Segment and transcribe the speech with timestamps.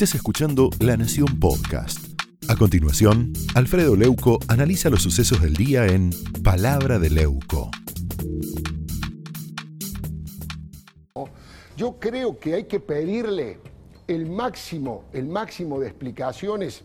[0.00, 2.18] Estás escuchando La Nación Podcast.
[2.48, 6.08] A continuación, Alfredo Leuco analiza los sucesos del día en
[6.42, 7.70] Palabra de Leuco.
[11.76, 13.58] Yo creo que hay que pedirle
[14.06, 16.82] el máximo, el máximo de explicaciones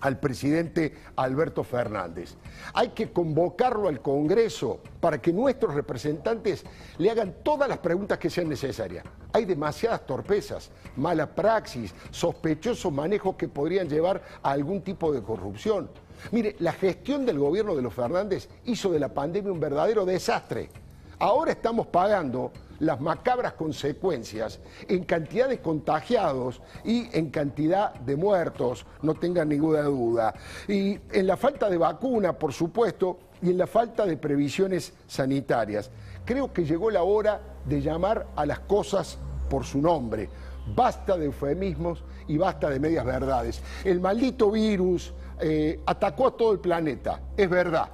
[0.00, 2.34] al presidente Alberto Fernández.
[2.74, 6.64] Hay que convocarlo al Congreso para que nuestros representantes
[6.98, 9.04] le hagan todas las preguntas que sean necesarias.
[9.32, 15.90] Hay demasiadas torpezas, mala praxis, sospechosos manejos que podrían llevar a algún tipo de corrupción.
[16.32, 20.70] Mire, la gestión del gobierno de los Fernández hizo de la pandemia un verdadero desastre.
[21.18, 22.50] Ahora estamos pagando
[22.80, 24.58] las macabras consecuencias
[24.88, 30.34] en cantidad de contagiados y en cantidad de muertos, no tengan ninguna duda.
[30.66, 35.90] Y en la falta de vacuna, por supuesto, y en la falta de previsiones sanitarias.
[36.24, 40.28] Creo que llegó la hora de llamar a las cosas por su nombre.
[40.74, 43.62] Basta de eufemismos y basta de medias verdades.
[43.84, 47.90] El maldito virus eh, atacó a todo el planeta, es verdad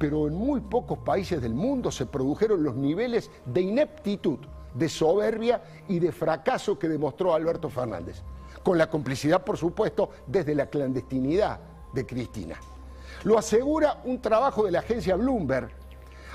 [0.00, 4.38] pero en muy pocos países del mundo se produjeron los niveles de ineptitud,
[4.72, 8.22] de soberbia y de fracaso que demostró Alberto Fernández,
[8.62, 11.60] con la complicidad, por supuesto, desde la clandestinidad
[11.92, 12.56] de Cristina.
[13.24, 15.70] Lo asegura un trabajo de la agencia Bloomberg.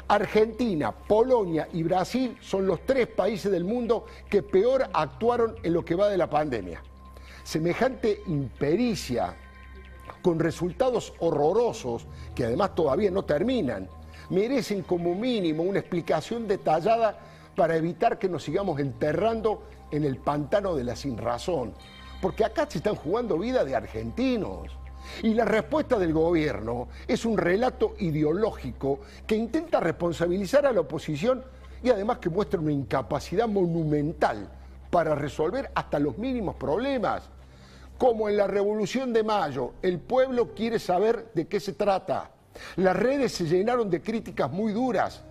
[0.07, 5.83] Argentina, Polonia y Brasil son los tres países del mundo que peor actuaron en lo
[5.83, 6.81] que va de la pandemia.
[7.43, 9.35] Semejante impericia
[10.21, 13.89] con resultados horrorosos que además todavía no terminan,
[14.29, 17.19] merecen como mínimo una explicación detallada
[17.55, 21.73] para evitar que nos sigamos enterrando en el pantano de la sinrazón.
[22.21, 24.71] Porque acá se están jugando vida de argentinos.
[25.23, 31.43] Y la respuesta del gobierno es un relato ideológico que intenta responsabilizar a la oposición
[31.83, 34.49] y además que muestra una incapacidad monumental
[34.89, 37.29] para resolver hasta los mínimos problemas.
[37.97, 42.31] Como en la Revolución de Mayo, el pueblo quiere saber de qué se trata.
[42.77, 45.23] Las redes se llenaron de críticas muy duras.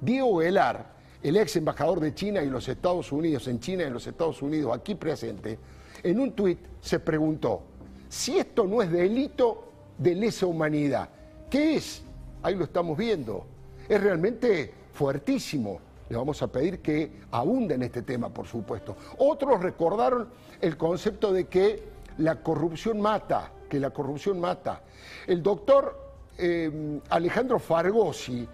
[0.00, 3.92] Diego Velar, el ex embajador de China y los Estados Unidos, en China y en
[3.92, 5.58] los Estados Unidos, aquí presente,
[6.02, 7.62] en un tuit se preguntó,
[8.08, 9.64] si esto no es delito
[9.98, 11.08] de lesa humanidad,
[11.50, 12.02] ¿qué es?
[12.42, 13.46] Ahí lo estamos viendo.
[13.88, 15.80] Es realmente fuertísimo.
[16.08, 18.96] Le vamos a pedir que abunde en este tema, por supuesto.
[19.18, 20.28] Otros recordaron
[20.60, 21.82] el concepto de que
[22.18, 24.82] la corrupción mata, que la corrupción mata.
[25.26, 26.08] El doctor
[26.38, 28.48] eh, Alejandro Fargosi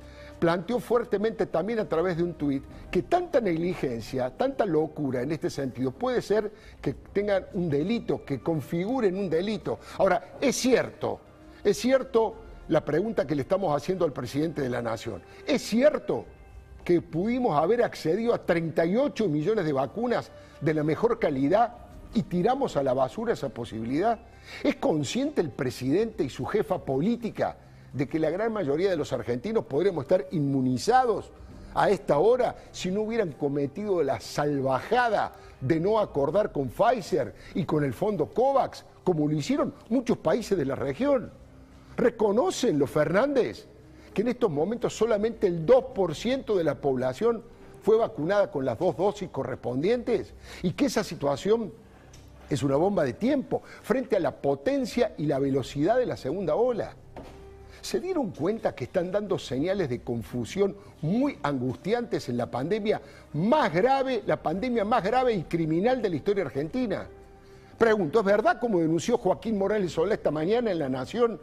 [0.44, 5.48] planteó fuertemente también a través de un tuit que tanta negligencia, tanta locura en este
[5.48, 9.78] sentido puede ser que tengan un delito, que configuren un delito.
[9.96, 11.18] Ahora, es cierto,
[11.64, 12.34] es cierto
[12.68, 15.22] la pregunta que le estamos haciendo al presidente de la Nación.
[15.46, 16.26] Es cierto
[16.84, 21.72] que pudimos haber accedido a 38 millones de vacunas de la mejor calidad
[22.12, 24.18] y tiramos a la basura esa posibilidad?
[24.62, 27.56] ¿Es consciente el presidente y su jefa política
[27.94, 31.30] de que la gran mayoría de los argentinos podríamos estar inmunizados
[31.74, 37.64] a esta hora si no hubieran cometido la salvajada de no acordar con Pfizer y
[37.64, 41.30] con el fondo COVAX, como lo hicieron muchos países de la región?
[41.96, 43.66] ¿Reconocen los Fernández
[44.12, 47.44] que en estos momentos solamente el 2% de la población
[47.82, 51.72] fue vacunada con las dos dosis correspondientes y que esa situación
[52.50, 56.56] es una bomba de tiempo frente a la potencia y la velocidad de la segunda
[56.56, 56.94] ola.
[57.84, 63.02] ¿Se dieron cuenta que están dando señales de confusión muy angustiantes en la pandemia
[63.34, 67.06] más grave, la pandemia más grave y criminal de la historia argentina?
[67.76, 71.38] Pregunto, ¿es verdad como denunció Joaquín Morales Solá esta mañana en La Nación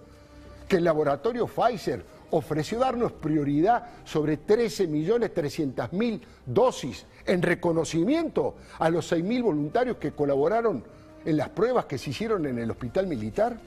[0.68, 9.44] que el laboratorio Pfizer ofreció darnos prioridad sobre 13.300.000 dosis en reconocimiento a los 6.000
[9.44, 10.84] voluntarios que colaboraron
[11.24, 13.58] en las pruebas que se hicieron en el hospital militar?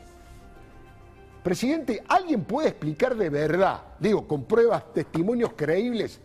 [1.44, 6.18] Presidente, ¿alguien puede explicar de verdad, digo, con pruebas, testimonios creíbles,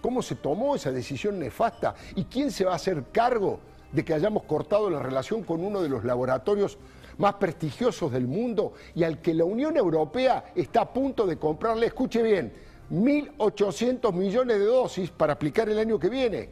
[0.00, 3.60] cómo se tomó esa decisión nefasta y quién se va a hacer cargo
[3.92, 6.78] de que hayamos cortado la relación con uno de los laboratorios
[7.18, 11.88] más prestigiosos del mundo y al que la Unión Europea está a punto de comprarle,
[11.88, 12.50] escuche bien,
[12.90, 16.48] 1.800 millones de dosis para aplicar el año que viene?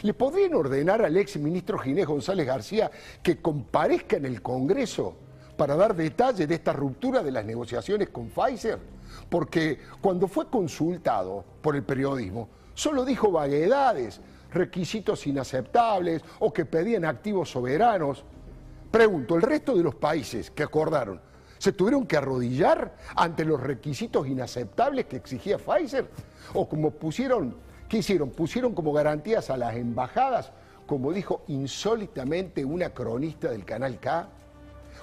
[0.00, 2.90] ¿Le podrían ordenar al ex ministro Ginés González García
[3.22, 5.25] que comparezca en el Congreso
[5.56, 8.78] para dar detalles de esta ruptura de las negociaciones con Pfizer?
[9.28, 14.20] Porque cuando fue consultado por el periodismo, solo dijo vaguedades,
[14.52, 18.24] requisitos inaceptables o que pedían activos soberanos.
[18.90, 21.20] Pregunto, ¿el resto de los países que acordaron
[21.58, 26.08] se tuvieron que arrodillar ante los requisitos inaceptables que exigía Pfizer?
[26.54, 28.30] ¿O como pusieron ¿Qué hicieron?
[28.30, 30.50] Pusieron como garantías a las embajadas
[30.86, 34.28] como dijo insólitamente una cronista del Canal K?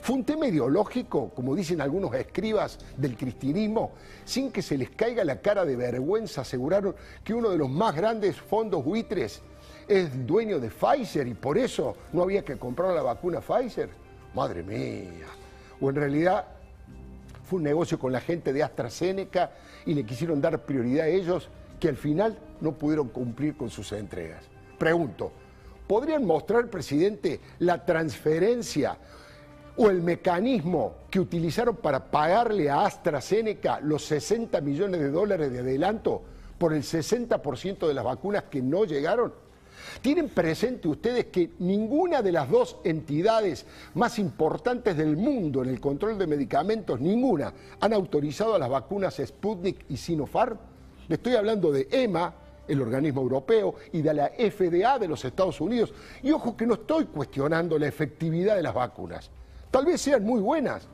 [0.01, 3.91] ¿Fue un tema ideológico, como dicen algunos escribas del cristianismo?
[4.25, 7.95] Sin que se les caiga la cara de vergüenza, aseguraron que uno de los más
[7.95, 9.41] grandes fondos buitres
[9.87, 13.89] es dueño de Pfizer y por eso no había que comprar la vacuna Pfizer.
[14.33, 15.27] Madre mía.
[15.79, 16.45] O en realidad
[17.43, 19.51] fue un negocio con la gente de AstraZeneca
[19.85, 21.49] y le quisieron dar prioridad a ellos
[21.79, 24.45] que al final no pudieron cumplir con sus entregas.
[24.77, 25.31] Pregunto,
[25.87, 28.97] ¿podrían mostrar, presidente, la transferencia
[29.77, 35.59] o el mecanismo que utilizaron para pagarle a AstraZeneca los 60 millones de dólares de
[35.59, 36.21] adelanto
[36.57, 39.33] por el 60% de las vacunas que no llegaron?
[40.01, 43.65] ¿Tienen presente ustedes que ninguna de las dos entidades
[43.95, 49.21] más importantes del mundo en el control de medicamentos, ninguna, han autorizado a las vacunas
[49.23, 50.57] Sputnik y Sinopharm?
[51.07, 52.33] Le estoy hablando de EMA,
[52.67, 55.93] el organismo europeo, y de la FDA de los Estados Unidos.
[56.21, 59.29] Y ojo que no estoy cuestionando la efectividad de las vacunas.
[59.73, 60.87] Tal vez sean muy buenas,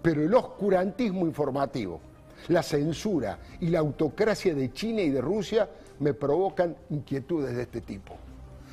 [0.00, 2.00] pero el oscurantismo informativo,
[2.48, 5.68] la censura y la autocracia de China y de Rusia
[5.98, 8.14] me provocan inquietudes de este tipo.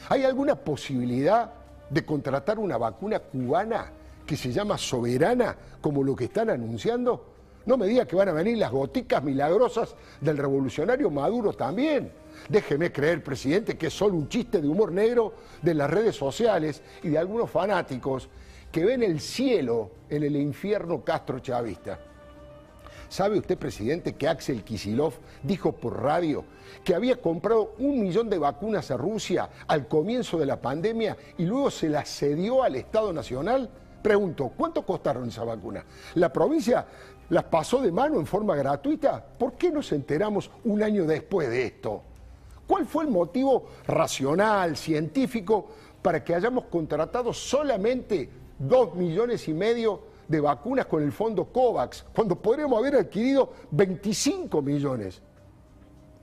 [0.07, 1.51] ¿Hay alguna posibilidad
[1.89, 3.91] de contratar una vacuna cubana
[4.25, 7.25] que se llama soberana, como lo que están anunciando?
[7.65, 12.13] No me diga que van a venir las goticas milagrosas del revolucionario Maduro también.
[12.47, 16.81] Déjeme creer, presidente, que es solo un chiste de humor negro de las redes sociales
[17.03, 18.29] y de algunos fanáticos
[18.71, 21.99] que ven el cielo en el infierno Castro Chavista.
[23.07, 26.43] ¿Sabe usted, presidente, que Axel Kisilov dijo por radio
[26.83, 31.45] que había comprado un millón de vacunas a Rusia al comienzo de la pandemia y
[31.45, 33.67] luego se las cedió al Estado Nacional?
[34.03, 35.85] Pregunto, ¿cuánto costaron esas vacunas?
[36.13, 36.85] ¿La provincia
[37.29, 39.25] las pasó de mano en forma gratuita?
[39.25, 42.03] ¿Por qué nos enteramos un año después de esto?
[42.67, 45.67] ¿Cuál fue el motivo racional, científico,
[46.03, 48.29] para que hayamos contratado solamente
[48.59, 54.61] dos millones y medio de vacunas con el fondo COVAX, cuando podríamos haber adquirido 25
[54.61, 55.21] millones.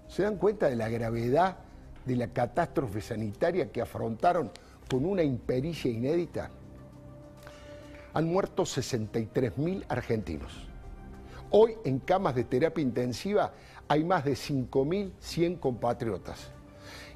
[0.06, 1.56] ¿Se dan cuenta de la gravedad
[2.04, 4.52] de la catástrofe sanitaria que afrontaron
[4.88, 6.50] con una impericia inédita?
[8.14, 10.68] Han muerto 63 mil argentinos.
[11.50, 13.52] Hoy en camas de terapia intensiva
[13.88, 16.50] hay más de 5.100 compatriotas.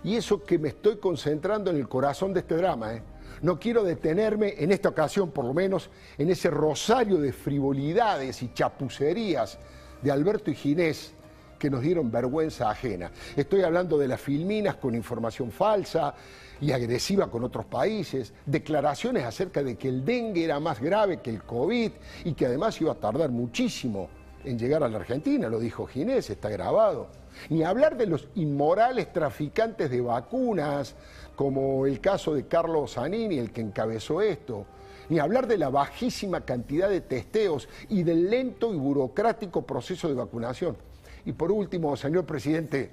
[0.02, 3.02] Y eso que me estoy concentrando en el corazón de este drama, ¿eh?
[3.42, 5.88] No quiero detenerme, en esta ocasión por lo menos,
[6.18, 9.58] en ese rosario de frivolidades y chapucerías
[10.02, 11.14] de Alberto y Ginés
[11.58, 13.12] que nos dieron vergüenza ajena.
[13.36, 16.14] Estoy hablando de las filminas con información falsa
[16.60, 21.30] y agresiva con otros países, declaraciones acerca de que el dengue era más grave que
[21.30, 21.92] el COVID
[22.24, 24.08] y que además iba a tardar muchísimo
[24.44, 27.08] en llegar a la Argentina, lo dijo Ginés, está grabado.
[27.48, 30.94] Ni hablar de los inmorales traficantes de vacunas,
[31.36, 34.66] como el caso de Carlos Zanini, el que encabezó esto,
[35.08, 40.14] ni hablar de la bajísima cantidad de testeos y del lento y burocrático proceso de
[40.14, 40.76] vacunación.
[41.24, 42.90] Y por último, señor presidente,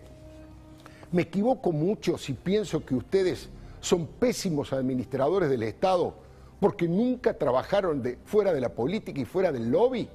[1.11, 6.13] me equivoco mucho si pienso que ustedes son pésimos administradores del Estado
[6.59, 10.09] porque nunca trabajaron fuera de la política y fuera del lobby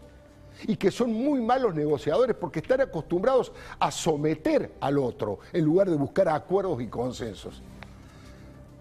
[0.66, 5.90] y que son muy malos negociadores porque están acostumbrados a someter al otro en lugar
[5.90, 7.62] de buscar acuerdos y consensos.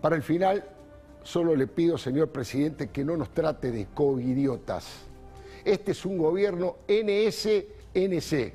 [0.02, 0.64] Para el final,
[1.24, 4.88] solo le pido, señor presidente, que no nos trate de covidiotas.
[5.64, 8.54] Este es un gobierno NSNC.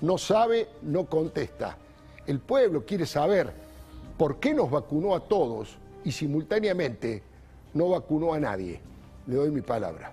[0.00, 1.76] No sabe, no contesta.
[2.26, 3.52] El pueblo quiere saber
[4.16, 7.22] por qué nos vacunó a todos y simultáneamente
[7.74, 8.80] no vacunó a nadie.
[9.26, 10.12] Le doy mi palabra.